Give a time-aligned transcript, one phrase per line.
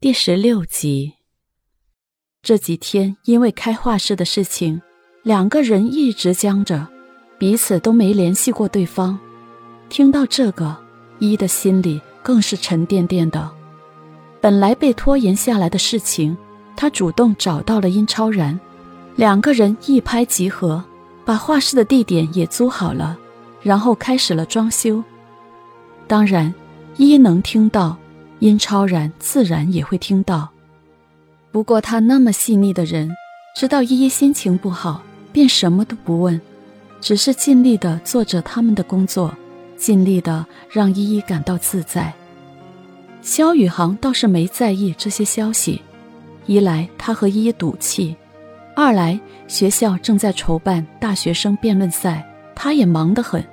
[0.00, 1.14] 第十六集。
[2.40, 4.80] 这几天因为开画室的事情，
[5.24, 6.86] 两个人一直僵着，
[7.36, 9.18] 彼此都没联系过对方。
[9.88, 10.76] 听到这个，
[11.18, 13.50] 一的心里更是沉甸甸的。
[14.40, 16.36] 本来被拖延下来的事情，
[16.76, 18.56] 他主动找到了殷超然，
[19.16, 20.84] 两个人一拍即合，
[21.24, 23.18] 把画室的地点也租好了，
[23.62, 25.02] 然后开始了装修。
[26.06, 26.54] 当然，
[26.98, 27.98] 一能听到。
[28.40, 30.48] 殷超然自然也会听到，
[31.50, 33.10] 不过他那么细腻的人，
[33.56, 35.02] 知道依依心情不好，
[35.32, 36.40] 便什么都不问，
[37.00, 39.34] 只是尽力的做着他们的工作，
[39.76, 42.12] 尽力的让依依感到自在。
[43.22, 45.82] 萧宇航倒是没在意这些消息，
[46.46, 48.14] 一来他和依依赌气，
[48.76, 49.18] 二来
[49.48, 52.24] 学校正在筹办大学生辩论赛，
[52.54, 53.44] 他也忙得很，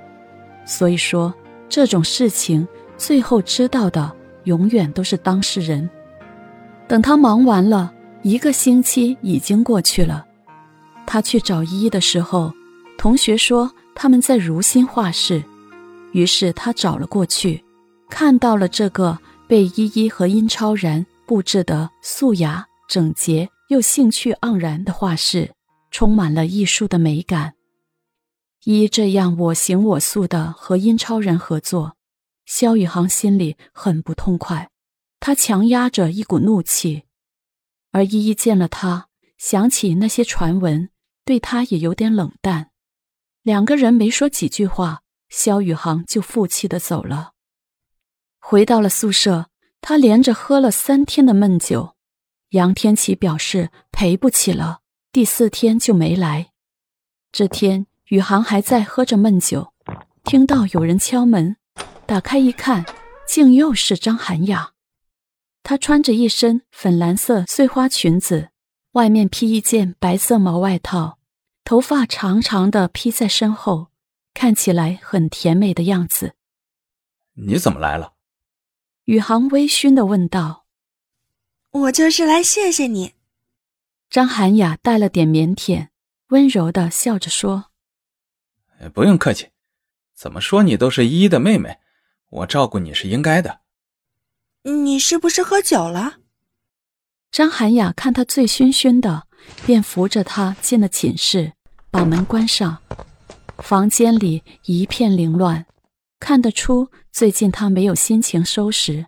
[0.64, 1.34] 所以说
[1.68, 2.66] 这种事情
[2.96, 4.12] 最后知道的。
[4.46, 5.88] 永远都是当事人。
[6.88, 7.92] 等他忙完了，
[8.22, 10.26] 一个星期已经过去了。
[11.06, 12.52] 他去找依依的时候，
[12.98, 15.42] 同学说他们在如新画室，
[16.12, 17.62] 于是他找了过去，
[18.08, 25.52] 看到了这个被依依和殷超然布置得素雅、整洁又兴趣盎然的画室，
[25.90, 27.54] 充满了艺术的美感。
[28.64, 31.95] 依依这样我行我素的和殷超然合作。
[32.46, 34.70] 萧宇航心里很不痛快，
[35.18, 37.02] 他强压着一股怒气，
[37.90, 40.88] 而依依见了他，想起那些传闻，
[41.24, 42.70] 对他也有点冷淡。
[43.42, 47.32] 两个人没说几句话，萧宇航就负气的走了。
[48.38, 49.50] 回到了宿舍，
[49.80, 51.96] 他连着喝了三天的闷酒，
[52.50, 56.52] 杨天琪表示赔不起了，第四天就没来。
[57.32, 59.72] 这天，宇航还在喝着闷酒，
[60.22, 61.56] 听到有人敲门。
[62.06, 62.84] 打开一看，
[63.26, 64.72] 竟又是张涵雅。
[65.64, 68.50] 她穿着一身粉蓝色碎花裙子，
[68.92, 71.18] 外面披一件白色毛外套，
[71.64, 73.88] 头发长长的披在身后，
[74.32, 76.34] 看起来很甜美的样子。
[77.34, 78.12] 你怎么来了？
[79.06, 80.66] 宇航微醺的问道。
[81.72, 83.14] 我就是来谢谢你。
[84.08, 85.88] 张涵雅带了点腼腆，
[86.28, 87.72] 温柔的笑着说
[88.94, 89.48] ：“不用客气，
[90.14, 91.78] 怎么说你都是依依的妹妹。”
[92.30, 93.60] 我照顾你是应该的。
[94.62, 96.16] 你是不是喝酒了？
[97.30, 99.26] 张涵雅看他醉醺醺的，
[99.64, 101.52] 便扶着他进了寝室，
[101.90, 102.78] 把门关上。
[103.58, 105.66] 房间里一片凌乱，
[106.18, 109.06] 看得出最近他没有心情收拾，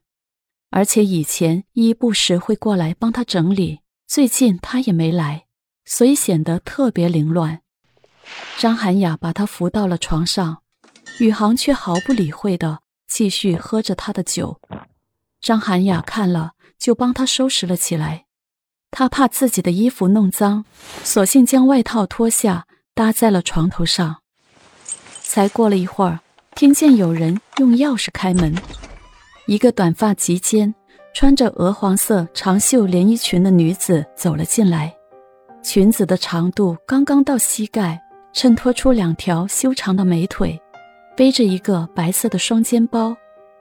[0.70, 5.46] 而且以前依不时会过来帮他整理，最近他也没来，
[5.84, 7.60] 所以显得特别凌乱。
[8.58, 10.62] 张涵雅把他扶到了床上，
[11.20, 12.80] 宇航却毫不理会的。
[13.18, 14.60] 继续喝着他的酒，
[15.40, 18.26] 张涵雅看了就帮他收拾了起来。
[18.92, 20.64] 他怕自己的衣服弄脏，
[21.02, 24.18] 索性将外套脱下搭在了床头上。
[25.20, 26.20] 才过了一会儿，
[26.54, 28.54] 听见有人用钥匙开门，
[29.48, 30.72] 一个短发及肩、
[31.12, 34.94] 穿着鹅黄色长袖连衣裙的女子走了进来，
[35.60, 38.00] 裙子的长度刚刚到膝盖，
[38.32, 40.62] 衬托出两条修长的美腿。
[41.18, 43.16] 背着一个白色的双肩包，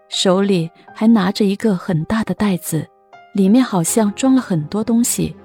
[0.09, 2.87] 手里还拿着一个很大的袋子，
[3.33, 5.35] 里面好像装了很多东西。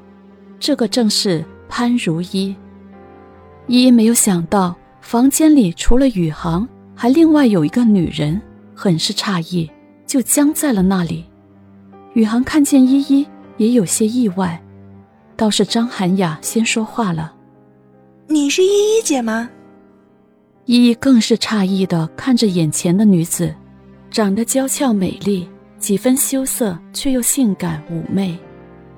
[0.61, 2.55] 这个正是潘如一。
[3.67, 8.39] 依依没有想到房间里除了宇航，还另外有一个女人，
[8.75, 9.71] 很是诧异，
[10.05, 11.25] 就僵在了那里。
[12.13, 14.63] 宇航看见依依，也有些意外，
[15.35, 17.33] 倒是张涵雅先说话了
[18.29, 19.49] ：“你是依依姐吗？”
[20.67, 23.53] 依依更是诧异的看着眼前的女子，
[24.11, 28.39] 长得娇俏美丽，几分羞涩却又性感妩媚，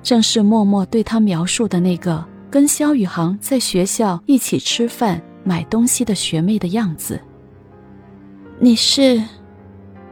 [0.03, 7.19] 正是默默对她描述的那个跟萧宇航在学校一起吃饭买东西的学妹的样子。
[8.59, 9.21] 你是？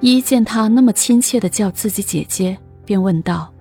[0.02, 3.54] 依依见他那么亲切的叫自己姐姐，便问道：“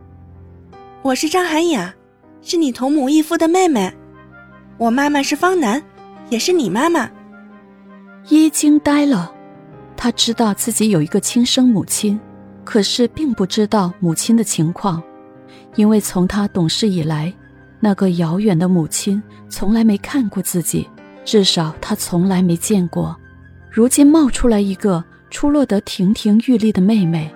[1.03, 1.95] 我是张涵雅，
[2.41, 3.93] 是你同母异父的妹妹，
[4.77, 5.81] 我妈妈是方楠，
[6.31, 7.09] 也是你妈妈。”
[8.29, 9.33] 依惊呆了，
[9.97, 12.19] 她知道自己有一个亲生母亲，
[12.65, 15.03] 可是并不知道母亲的情况，
[15.75, 17.33] 因为从她懂事以来，
[17.81, 20.89] 那个遥远的母亲从来没看过自己，
[21.25, 23.17] 至少她从来没见过。
[23.71, 27.33] 如今冒出来一个出落得亭亭玉立的妹妹，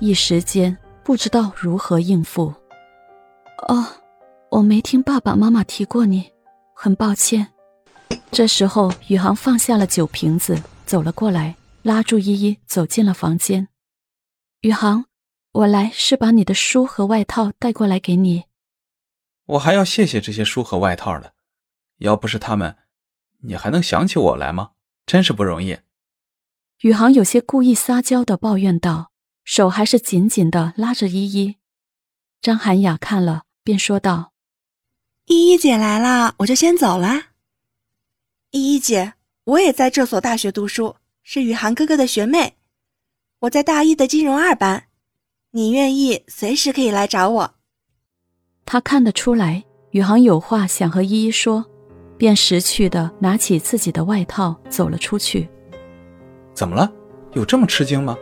[0.00, 2.52] 一时间不知道如何应付。
[3.68, 3.86] 哦，
[4.50, 6.30] 我没听爸爸妈妈提过你，
[6.74, 7.46] 很抱歉。
[8.32, 13.68] 这时候，宇航放下了酒瓶子，走了过来，拉住依依，走进了房间。
[14.60, 15.06] 宇航，
[15.52, 18.44] 我来是把你的书和外套带过来给你。
[19.46, 21.34] 我还要谢谢这些书和外套的，
[21.98, 22.76] 要不是他们，
[23.40, 24.70] 你还能想起我来吗？
[25.06, 25.76] 真是不容易。
[26.82, 29.10] 宇航有些故意撒娇的抱怨道，
[29.44, 31.56] 手还是紧紧的拉着依依。
[32.40, 34.32] 张涵雅看了，便说道
[35.26, 37.29] ：“依依姐来了，我就先走了。
[38.52, 39.12] 依依姐，
[39.44, 42.54] 我也在这所大学读书，是宇航哥哥的学妹。
[43.42, 44.86] 我在大一的金融二班，
[45.52, 47.54] 你愿意随时可以来找我。”
[48.66, 49.62] 他看得出来，
[49.92, 51.64] 宇航有话想和依依说，
[52.18, 55.48] 便识趣的拿起自己的外套走了出去。
[56.52, 56.92] 怎么了？
[57.34, 58.18] 有这么吃惊吗？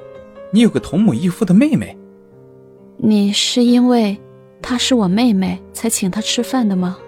[0.53, 1.97] 你有个同母异父的妹妹。
[2.99, 4.21] 你是因为
[4.61, 6.99] 她是我妹妹才请她吃饭的吗？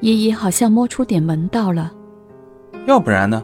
[0.00, 1.92] 依依好像摸出点门道了。
[2.86, 3.42] 要不然呢？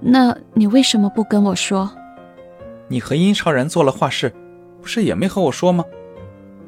[0.00, 1.90] 那你为什么不跟我说？
[2.88, 4.32] 你和殷超然做了画室，
[4.80, 5.84] 不是也没和我说吗？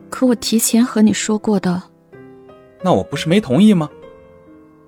[0.08, 1.82] 可我提前和你说过的，
[2.82, 3.88] 那我不是没同意吗？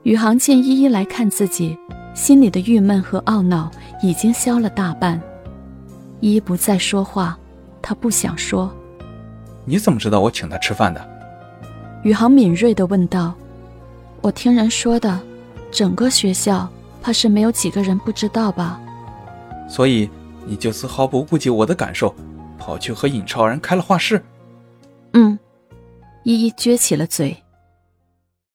[0.05, 1.77] 宇航见依依来看自己，
[2.15, 3.71] 心里的郁闷和懊恼
[4.03, 5.21] 已经消了大半。
[6.21, 7.37] 依依不再说话，
[7.83, 8.73] 他不想说。
[9.65, 11.05] 你怎么知道我请他吃饭的？
[12.05, 13.35] 宇航敏锐地问道。
[14.23, 15.21] 我听人说的，
[15.77, 16.67] 整个学校
[17.03, 18.81] 怕是没有几个人不知道吧？
[19.69, 20.09] 所以
[20.47, 22.15] 你就丝毫不顾及我的感受，
[22.57, 24.25] 跑去和尹超然开了画室？
[25.13, 25.39] 嗯，
[26.23, 27.37] 依依撅起了嘴。